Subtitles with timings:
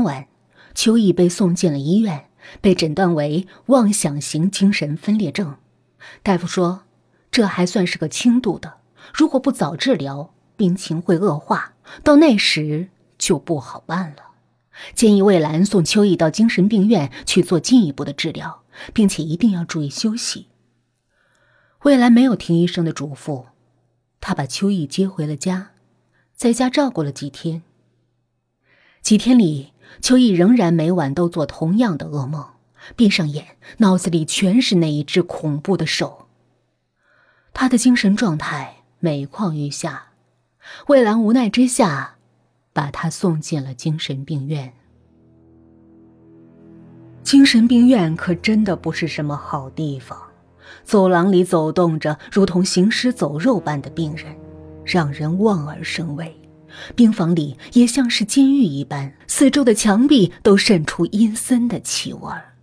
[0.00, 0.28] 当晚，
[0.74, 2.30] 秋意被送进了医院，
[2.62, 5.58] 被诊断为妄想型精神分裂症。
[6.22, 6.84] 大夫说，
[7.30, 8.78] 这还算是个轻度的，
[9.12, 12.88] 如果不早治疗，病情会恶化，到那时
[13.18, 14.36] 就不好办了。
[14.94, 18.62] 建议魏兰送秋意到精神病院去做进一步的治疗，
[18.94, 20.46] 并且一定要注意休息。
[21.82, 23.48] 魏兰没有听医生的嘱咐，
[24.18, 25.72] 她把秋意接回了家，
[26.34, 27.62] 在家照顾了几天。
[29.02, 32.44] 几天里，秋意仍然每晚都做同样的噩梦，
[32.96, 36.26] 闭上眼，脑子里全是那一只恐怖的手。
[37.52, 40.12] 他的精神状态每况愈下，
[40.86, 42.16] 魏兰无奈之下，
[42.72, 44.72] 把他送进了精神病院。
[47.22, 50.18] 精神病院可真的不是什么好地方，
[50.84, 54.34] 走廊里走动着如同行尸走肉般的病人，
[54.84, 56.34] 让人望而生畏。
[56.94, 62.54] 病房里也像是监狱一般，四周的墙壁都渗出阴森的气味儿。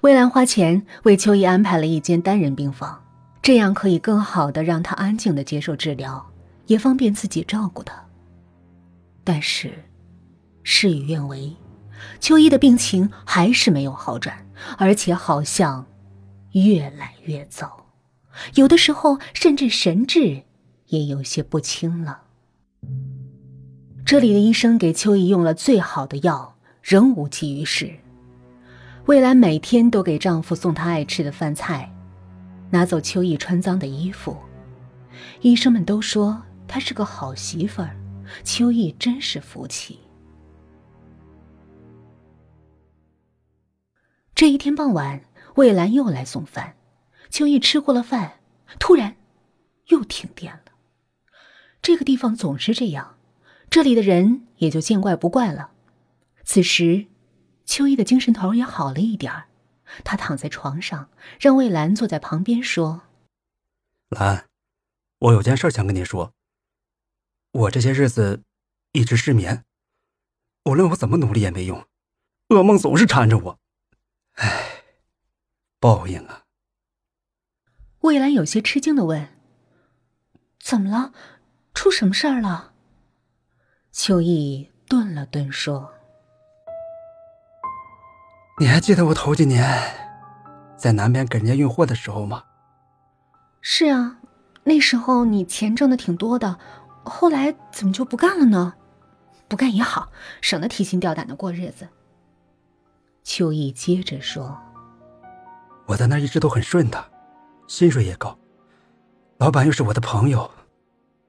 [0.00, 3.02] 魏兰花钱为秋意安排了一间单人病房，
[3.40, 6.30] 这样可以更好的让她安静的接受治疗，
[6.66, 8.04] 也方便自己照顾她。
[9.24, 9.72] 但是，
[10.62, 11.56] 事与愿违，
[12.20, 15.86] 秋意的病情还是没有好转，而且好像
[16.52, 17.86] 越来越糟，
[18.56, 20.42] 有的时候甚至神志
[20.88, 22.23] 也有些不清了。
[24.06, 27.90] 这里的医生给秋意用了最好的药，仍无济于事。
[29.06, 31.90] 魏兰每天都给丈夫送她爱吃的饭菜，
[32.70, 34.36] 拿走秋意穿脏的衣服。
[35.40, 37.96] 医生们都说她是个好媳妇儿，
[38.44, 39.98] 秋意真是福气。
[44.34, 45.22] 这一天傍晚，
[45.54, 46.74] 魏兰又来送饭，
[47.30, 48.34] 秋意吃过了饭，
[48.78, 49.16] 突然
[49.86, 50.72] 又停电了。
[51.80, 53.13] 这个地方总是这样。
[53.74, 55.72] 这里的人也就见怪不怪了。
[56.44, 57.08] 此时，
[57.64, 59.48] 秋意的精神头也好了一点儿，
[60.04, 63.02] 他躺在床上，让魏兰坐在旁边说
[64.10, 64.46] ：“兰，
[65.18, 66.32] 我有件事想跟你说。
[67.50, 68.44] 我这些日子
[68.92, 69.64] 一直失眠，
[70.66, 71.84] 无论我怎么努力也没用，
[72.50, 73.58] 噩梦总是缠着我。
[74.34, 74.84] 唉，
[75.80, 76.44] 报应啊！”
[78.02, 79.30] 魏兰有些吃惊的问
[80.62, 81.12] ：“怎么了？
[81.74, 82.70] 出什么事儿了？”
[83.96, 85.88] 秋意顿了顿，说
[88.58, 89.64] ：“你还记得我头几年
[90.76, 92.42] 在南边给人家运货的时候吗
[93.62, 94.18] ？”“是啊，
[94.64, 96.58] 那时候你钱挣的挺多的，
[97.04, 98.74] 后来怎么就不干了呢？
[99.46, 100.10] 不干也好，
[100.40, 101.86] 省得提心吊胆的过日子。”
[103.22, 104.58] 秋意接着说
[105.86, 107.12] ：“我在那儿一直都很顺的，
[107.68, 108.36] 薪水也高，
[109.38, 110.50] 老板又是我的朋友，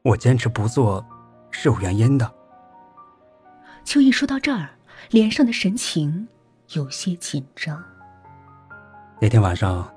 [0.01, 1.05] 我坚持不做
[1.51, 2.29] 是有原因的。”
[3.85, 4.67] 秋意说到这儿，
[5.11, 6.27] 脸上的神情
[6.73, 7.81] 有些紧张。
[9.21, 9.87] 那天晚上，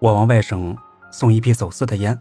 [0.00, 0.76] 我往外省
[1.10, 2.20] 送一批走私的烟。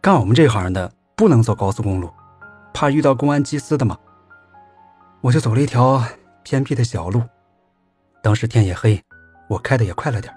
[0.00, 2.12] 干我们这行的不能走高速公路，
[2.74, 3.96] 怕遇到公安缉私的嘛。
[5.20, 6.02] 我就走了一条
[6.42, 7.22] 偏僻的小路。
[8.20, 9.00] 当时天也黑，
[9.48, 10.34] 我开的也快了点。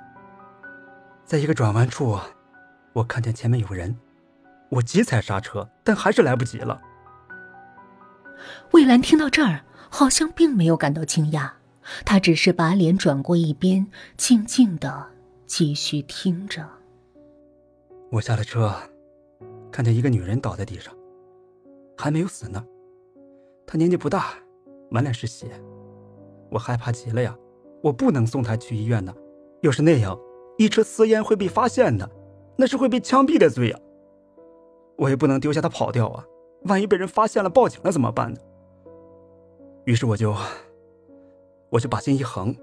[1.26, 2.18] 在一个转弯处，
[2.94, 3.98] 我看见前面有人，
[4.70, 6.80] 我急踩刹车，但还是来不及了。
[8.72, 11.50] 魏兰听到这儿，好像并没有感到惊讶，
[12.06, 13.88] 她只是把脸转过一边，
[14.18, 15.08] 静静的
[15.46, 16.68] 继续听着。
[18.12, 18.74] 我下了车，
[19.72, 20.94] 看见一个女人倒在地上，
[21.98, 22.64] 还没有死呢。
[23.66, 24.34] 她年纪不大，
[24.90, 25.48] 满脸是血，
[26.50, 27.36] 我害怕极了呀！
[27.84, 29.14] 我不能送她去医院呢，
[29.62, 30.18] 要是那样，
[30.58, 32.10] 一车私烟会被发现的，
[32.58, 33.80] 那是会被枪毙的罪呀！
[34.98, 36.26] 我也不能丢下她跑掉啊！
[36.64, 38.40] 万一被人发现了，报警了怎么办呢？
[39.86, 40.36] 于是我就，
[41.70, 42.56] 我就把心一横，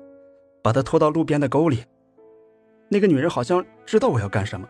[0.62, 1.84] 把她拖到路边的沟里。
[2.88, 4.68] 那个女人好像知道我要干什么，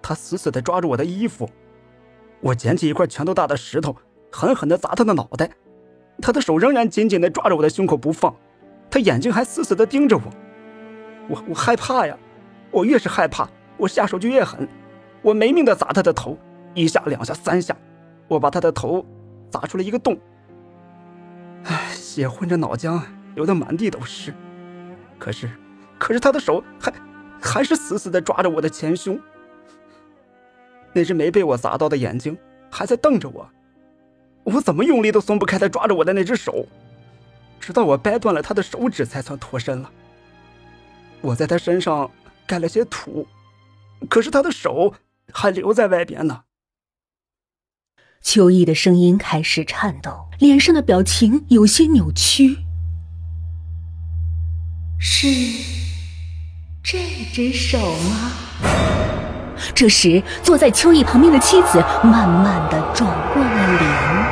[0.00, 1.48] 她死死的抓住我的衣服。
[2.40, 3.94] 我捡起一块拳头大的石头，
[4.32, 5.50] 狠狠的砸她的脑袋。
[6.22, 8.34] 她的手仍然紧紧的抓着我的胸口不放，
[8.88, 10.22] 她眼睛还死死的盯着我。
[11.28, 12.16] 我我害怕呀，
[12.70, 14.66] 我越是害怕，我下手就越狠。
[15.20, 16.38] 我没命的砸她的头，
[16.72, 17.76] 一下两下三下。
[18.28, 19.04] 我把他的头
[19.50, 20.18] 砸出了一个洞，
[21.64, 23.00] 唉，血混着脑浆，
[23.34, 24.34] 流得满地都是。
[25.18, 25.50] 可是，
[25.98, 26.92] 可是他的手还
[27.40, 29.18] 还是死死的抓着我的前胸。
[30.92, 32.36] 那只没被我砸到的眼睛
[32.70, 33.48] 还在瞪着我，
[34.44, 36.66] 我怎么用力都松不开他抓着我的那只手，
[37.60, 39.90] 直到我掰断了他的手指才算脱身了。
[41.20, 42.10] 我在他身上
[42.46, 43.26] 盖了些土，
[44.08, 44.94] 可是他的手
[45.32, 46.42] 还留在外边呢。
[48.26, 52.58] 秋意的声音开始颤抖，脸上的表情有些扭曲。
[54.98, 55.28] 是
[56.82, 56.98] 这
[57.32, 58.32] 只手吗？
[59.72, 64.25] 这时，坐在秋意旁边的妻子慢慢的转过了脸。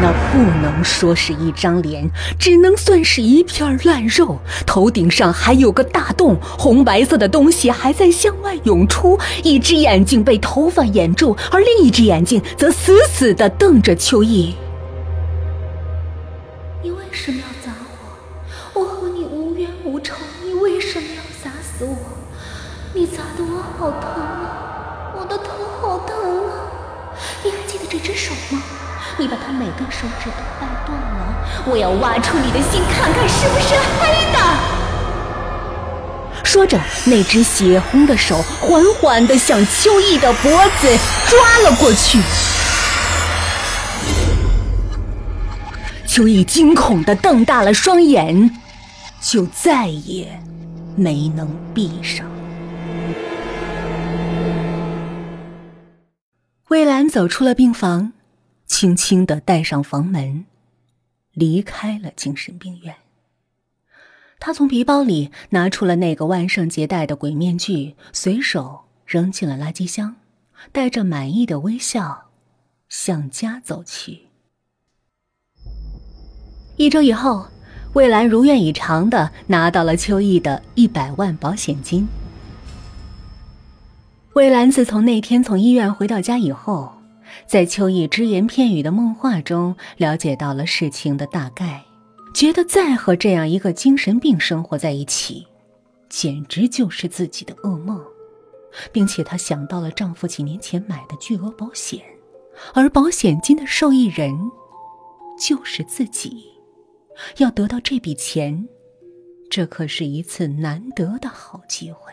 [0.00, 2.08] 那不能说是一张脸，
[2.38, 4.38] 只能算是一片烂肉。
[4.64, 9.18] 头顶上还有个大洞，红白色的东西还在向外涌出。
[9.42, 14.54] 一只眼睛被头发掩住，而另一只眼睛则死死地瞪着秋意。
[16.80, 17.76] 你为什么要砸
[18.74, 18.80] 我？
[18.80, 21.96] 我和你无冤无仇，你为什么要砸死我？
[22.94, 25.12] 你砸得我好疼啊！
[25.18, 26.16] 我的头好疼
[26.46, 26.52] 啊！
[27.42, 28.62] 你还记得这只手吗？
[29.18, 31.34] 你把他每根手指都掰断了，
[31.66, 34.38] 我要挖出你的心，看看是不是黑的。
[36.44, 40.50] 说着，那只血红的手缓缓地向秋意的脖
[40.80, 42.20] 子抓了过去。
[46.06, 48.50] 秋意惊恐地瞪大了双眼，
[49.20, 50.40] 就再也
[50.96, 52.26] 没能闭上。
[56.68, 58.12] 魏兰走出了病房。
[58.68, 60.44] 轻轻的带上房门，
[61.32, 62.94] 离开了精神病院。
[64.38, 70.14] 他从皮包里拿出了那个万圣节戴的鬼面具，随手扔进了垃圾箱，
[70.70, 72.28] 带着满意的微笑
[72.88, 74.28] 向家走去。
[76.76, 77.48] 一周以后，
[77.94, 82.06] 魏兰如愿以偿的拿到了秋意的一百万保险金。
[84.34, 86.97] 魏兰自从那天从医院回到家以后。
[87.46, 91.84] 在秋意只言片语的梦话中，了解到了事情的大概，
[92.34, 95.46] 觉得再和这样一个精神病生活在一起，
[96.08, 98.00] 简直就是自己的噩梦，
[98.92, 102.02] 并且她想到了丈夫几年前买的巨额保险，
[102.74, 104.36] 而保险金的受益人
[105.38, 106.44] 就是自己，
[107.38, 108.68] 要得到这笔钱，
[109.50, 112.12] 这可是一次难得的好机会，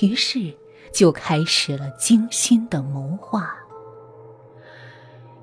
[0.00, 0.52] 于是
[0.92, 3.54] 就开始了精心的谋划。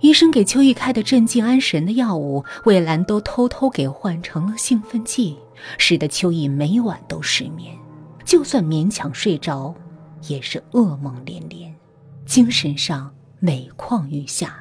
[0.04, 5.38] 医生给秋意开的镇静安神的药物，魏兰都偷偷给换成了兴奋剂，
[5.78, 7.74] 使得秋意每晚都失眠，
[8.26, 9.74] 就算勉强睡着，
[10.28, 11.74] 也是噩梦连连，
[12.26, 14.58] 精神上每况愈下。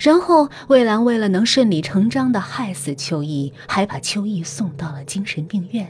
[0.00, 5.88] 然后魏兰为了能顺理成章的害死秋意，还把秋意送到了精神病院。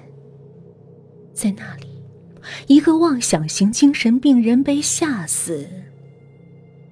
[1.32, 1.86] 在那里，
[2.66, 5.66] 一个妄想型精神病人被吓死。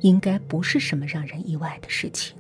[0.03, 2.37] 应该不是什么让人意外的事情。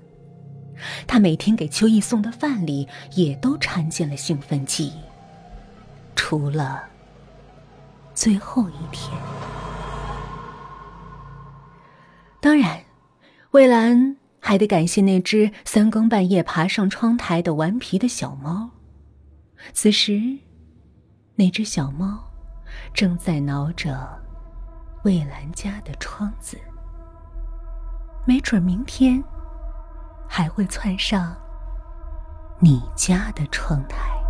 [1.06, 4.92] 他每天给秋意送的饭里也都掺进了兴奋剂，
[6.16, 6.82] 除了
[8.14, 9.16] 最后一天。
[12.40, 12.82] 当然，
[13.52, 18.70] 魏兰还得感谢那只三更半夜爬上窗台的顽皮的小猫。
[19.72, 20.38] 此时，
[21.36, 22.28] 那只小猫
[22.92, 24.20] 正在挠着
[25.04, 26.58] 魏兰家的窗子。
[28.24, 29.22] 没准明天
[30.28, 31.34] 还会窜上
[32.60, 34.21] 你家的窗台。